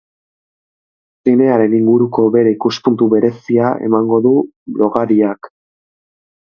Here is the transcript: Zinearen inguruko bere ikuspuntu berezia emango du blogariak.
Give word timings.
Zinearen 1.29 1.75
inguruko 1.81 2.25
bere 2.37 2.55
ikuspuntu 2.57 3.11
berezia 3.15 3.71
emango 3.91 4.23
du 4.29 4.35
blogariak. 4.81 5.57